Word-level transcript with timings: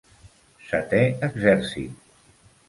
Setè 0.69 1.01
Exèrcit. 1.29 1.95